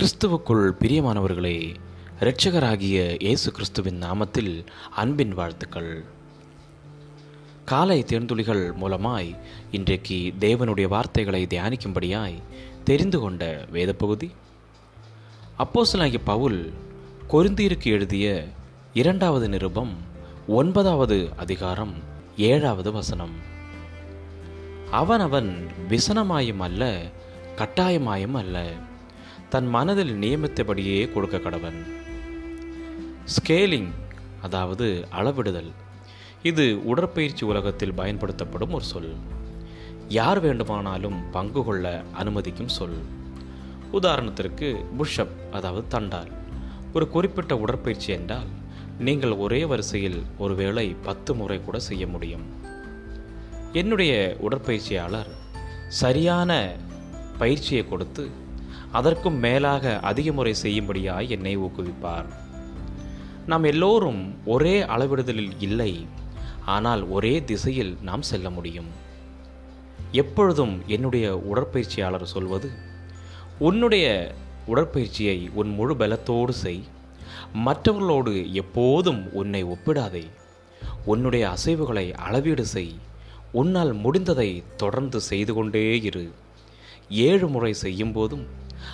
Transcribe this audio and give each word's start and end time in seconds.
கிறிஸ்துவுக்குள் 0.00 0.70
பிரியமானவர்களே 0.80 1.74
இரட்சகராகிய 2.20 3.16
இயேசு 3.22 3.52
கிறிஸ்துவின் 3.52 4.02
நாமத்தில் 4.02 4.66
அன்பின் 4.90 5.34
வாழ்த்துக்கள். 5.34 6.04
காலை 7.64 8.04
தேர்ந்துளிகள் 8.08 8.72
மூலமாய் 8.80 9.36
இன்றைக்கு 9.70 10.32
தேவனுடைய 10.40 10.88
வார்த்தைகளை 10.88 11.46
தியானிக்கும்படியாய் 11.50 12.34
தெரிந்து 12.84 13.20
கொண்ட 13.20 13.66
வேத 13.70 13.92
பகுதி 13.92 14.30
பவுல் 16.24 16.72
கொருந்தீருக்கு 17.30 17.84
எழுதிய 17.84 18.44
இரண்டாவது 18.94 19.48
நிருபம் 19.48 19.96
ஒன்பதாவது 20.46 21.28
அதிகாரம் 21.36 21.94
ஏழாவது 22.36 22.92
வசனம். 22.92 23.34
அவன் 24.90 25.20
அவன் 25.20 25.66
விசனமாயும் 25.88 26.58
அல்ல 26.58 27.00
கட்டாயமாயும் 27.56 28.34
அல்ல. 28.34 28.72
தன் 29.50 29.66
மனதில் 29.66 30.12
நியமித்தபடியே 30.18 31.12
கொடுக்க 31.12 31.36
கடவன். 31.36 31.78
ஸ்கேலிங் 33.24 33.88
அதாவது 34.42 35.06
அளவிடுதல் 35.12 35.70
இது 36.42 36.84
உடற்பயிற்சி 36.84 37.46
உலகத்தில் 37.46 37.92
பயன்படுத்தப்படும் 37.92 38.72
ஒரு 38.72 38.84
சொல். 38.84 39.14
யார் 40.08 40.40
வேண்டுமானாலும் 40.40 41.30
பங்கு 41.30 41.64
கொள்ள 41.64 42.02
அனுமதிக்கும் 42.18 42.68
சொல். 42.68 42.98
உதாரணத்திற்கு 43.92 44.84
புஷ்அப் 44.98 45.36
அதாவது 45.52 45.86
தண்டால். 45.88 46.30
ஒரு 46.94 47.08
குறிப்பிட்ட 47.08 47.56
உடற்பயிற்சி 47.56 48.12
என்றால் 48.12 48.46
நீங்கள் 48.98 49.32
ஒரே 49.32 49.64
வரிசையில் 49.64 50.22
ஒருவேளை 50.38 50.96
பத்து 51.02 51.34
முறை 51.34 51.60
கூட 51.64 51.78
செய்ய 51.78 52.06
முடியும். 52.06 52.46
என்னுடைய 53.72 54.36
உடற்பயிற்சியாளர் 54.40 55.30
சரியான 55.88 56.76
பயிற்சியை 57.38 57.88
கொடுத்து 57.88 58.30
அதற்கும் 58.92 59.38
மேலாக 59.38 59.98
அதிக 60.00 60.32
முறை 60.32 60.54
செய்யும்படியாய் 60.62 61.28
என்னை 61.28 61.58
ஊக்குவிப்பார். 61.58 62.24
நாம் 63.46 63.64
எல்லோரும் 63.64 64.46
ஒரே 64.46 64.82
அளவிடுதலில் 64.82 65.50
இல்லை 65.58 66.06
ஆனால் 66.64 67.08
ஒரே 67.08 67.44
திசையில் 67.44 67.96
நாம் 68.02 68.22
செல்ல 68.22 68.50
முடியும். 68.50 68.86
எப்பொழுதும் 70.12 70.82
என்னுடைய 70.86 71.42
உடற்பயிற்சியாளர் 71.54 72.22
சொல்வது 72.22 72.70
உன்னுடைய 73.58 74.34
உடற்பயிற்சியை 74.66 75.50
உன் 75.54 75.74
முழு 75.74 75.94
பலத்தோடு 75.94 76.48
செய். 76.48 76.84
மற்றவர்களோடு 77.52 78.52
எப்போதும் 78.52 79.32
உன்னை 79.32 79.64
ஒப்பிடாதே. 79.64 80.26
உன்னுடைய 81.04 81.48
அசைவுகளை 81.48 82.12
அளவீடு 82.12 82.66
செய். 82.66 82.94
உன்னால் 83.52 83.94
முடிந்ததை 83.94 84.62
தொடர்ந்து 84.76 85.20
செய்து 85.20 85.54
கொண்டே 85.54 86.00
இரு. 86.00 86.32
ஏழு 87.10 87.48
முறை 87.48 87.72
செய்யும் 87.72 88.12
போதும் 88.12 88.46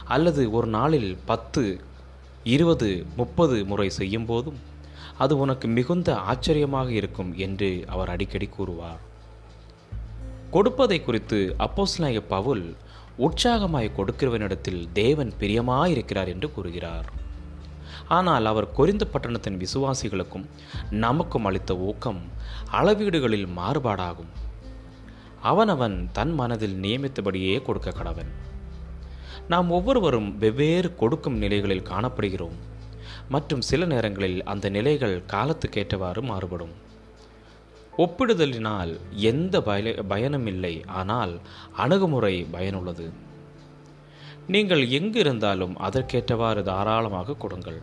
அல்லது 0.04 0.52
ஒரு 0.52 0.66
நாளில் 0.66 1.18
பத்து 1.24 1.80
இருபது 2.44 3.06
முப்பது 3.16 3.64
முறை 3.64 3.90
செய்யும் 3.90 4.24
போதும் 4.24 4.58
அது 5.18 5.38
உனக்கு 5.38 5.68
மிகுந்த 5.68 6.16
ஆச்சரியமாக 6.16 6.92
இருக்கும் 6.92 7.36
என்று 7.36 7.84
அவர் 7.86 8.08
அடிக்கடி 8.08 8.46
கூறுவார். 8.46 9.00
கொடுப்பதை 10.50 11.04
குறித்து 11.04 11.56
அப்போஸ்லாய 11.58 12.20
பவுல் 12.28 12.76
உற்சாகமாய் 13.18 13.94
கொடுக்கிறவனிடத்தில் 13.96 14.88
தேவன் 14.92 15.32
பிரியமாயிருக்கிறார் 15.40 16.28
என்று 16.28 16.52
கூறுகிறார். 16.52 17.06
ஆனால் 18.08 18.44
அவர் 18.44 18.72
கொரிந்த 18.72 19.04
பட்டணத்தின் 19.04 19.60
விசுவாசிகளுக்கும் 19.64 20.46
நமக்கும் 20.90 21.44
அளித்த 21.44 21.76
ஊக்கம் 21.76 22.20
அளவீடுகளில் 22.72 23.48
மாறுபாடாகும். 23.56 24.32
அவனவன் 25.42 26.08
தன் 26.12 26.34
மனதில் 26.34 26.76
நியமித்தபடியே 26.80 27.62
கொடுக்க 27.62 27.90
கடவன். 27.90 28.30
நாம் 29.48 29.70
ஒவ்வொருவரும் 29.70 30.38
வெவ்வேறு 30.38 30.94
கொடுக்கும் 30.94 31.36
நிலைகளில் 31.36 31.88
காணப்படுகிறோம். 31.92 32.56
மற்றும் 33.28 33.60
சில 33.60 33.84
நேரங்களில் 33.84 34.44
அந்த 34.44 34.68
நிலைகள் 34.68 35.22
காலத்துக்கேற்றவாறு 35.32 36.22
மாறுபடும். 36.22 36.74
ஒப்பிடுதலினால் 37.98 38.98
எந்த 39.10 39.60
பய 39.60 39.92
பயனும் 40.08 40.46
இல்லை 40.46 40.84
ஆனால் 41.00 41.40
அணுகுமுறை 41.76 42.46
பயனுள்ளது. 42.54 43.06
நீங்கள் 44.46 44.88
எங்கு 44.88 45.18
இருந்தாலும் 45.18 45.78
அதற்கேற்றவாறு 45.78 46.62
தாராளமாக 46.62 47.36
கொடுங்கள். 47.44 47.80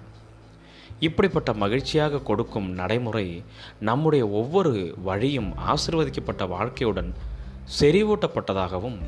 இப்படிப்பட்ட 0.99 1.53
மகிழ்ச்சியாக 1.53 2.21
கொடுக்கும் 2.29 2.69
நடைமுறை 2.71 3.43
நம்முடைய 3.79 4.27
ஒவ்வொரு 4.27 4.73
வழியும் 5.03 5.51
ஆசிர்வதிக்கப்பட்ட 5.73 6.45
வாழ்க்கையுடன் 6.55 7.11
செறிவூட்டப்பட்டதாகவும் 7.79 8.99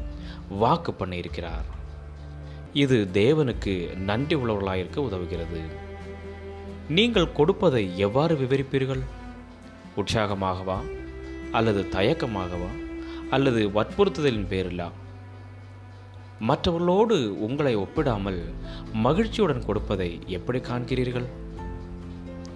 வாக்கு 0.50 0.92
பண்ணியிருக்கிறார். 0.92 1.68
இது 2.76 3.08
தேவனுக்கு 3.14 3.96
நன்றி 3.96 4.36
உள்ளவர்களாயிருக்க 4.36 4.96
உதவுகிறது. 4.96 5.60
நீங்கள் 6.90 7.32
கொடுப்பதை 7.32 7.98
எவ்வாறு 7.98 8.36
விவரிப்பீர்கள்? 8.36 9.00
உற்சாகமாகவா? 9.96 10.78
அல்லது 11.52 11.82
தயக்கமாகவா? 11.82 12.68
அல்லது 13.30 13.70
வற்புறுத்துதலின் 13.70 14.48
பேரிலா? 14.50 14.92
மற்றவர்களோடு 16.40 17.44
உங்களை 17.44 17.78
ஒப்பிடாமல் 17.78 18.44
மகிழ்ச்சியுடன் 18.94 19.66
கொடுப்பதை 19.66 20.20
எப்படி 20.26 20.60
காண்கிறீர்கள்? 20.60 21.26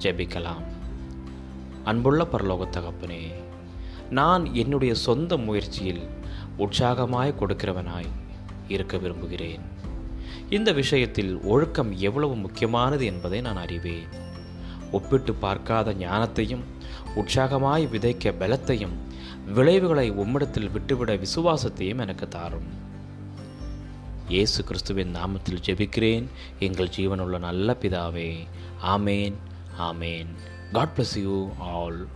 ஜெபிக்கலாம். 0.02 0.64
அன்புள்ள 1.84 2.28
பரலோக 2.32 2.68
தகப்பனே 2.70 3.32
நான் 4.10 4.56
என்னுடைய 4.56 4.94
சொந்த 4.94 5.38
முயற்சியில் 5.38 6.08
உற்சாகமாய் 6.58 7.34
கொடுக்கிறவனாய் 7.40 8.10
இருக்க 8.68 8.98
விரும்புகிறேன். 8.98 9.78
இந்த 10.50 10.72
விஷயத்தில் 10.72 11.42
ஒழுக்கம் 11.44 11.98
எவ்வளவு 11.98 12.36
முக்கியமானது 12.36 13.06
என்பதை 13.06 13.42
நான் 13.42 13.58
அறிவேன். 13.58 14.08
ஒப்பிட்டு 14.92 15.34
பார்க்காத 15.34 15.94
ஞானத்தையும் 15.94 16.64
உற்சாகமாய் 17.16 17.86
விதைக்க 17.94 18.34
பலத்தையும் 18.40 18.96
விளைவுகளை 19.54 20.12
உம்மிடத்தில் 20.12 20.72
விட்டுவிட 20.72 21.16
விசுவாசத்தையும் 21.16 22.00
எனக்கு 22.00 22.28
தாரும். 22.28 22.70
இயேசு 24.28 24.64
கிறிஸ்துவின் 24.64 25.16
நாமத்தில் 25.16 25.64
ஜெபிக்கிறேன். 25.66 26.26
எங்கள் 26.60 26.90
ஜீவனுள்ள 26.98 27.40
நல்ல 27.40 27.78
பிதாவே 27.82 28.38
ஆமேன் 28.86 29.34
ஆமேன். 29.80 30.28
God 30.74 30.90
bless 30.98 31.20
you 31.20 31.50
all 31.58 32.08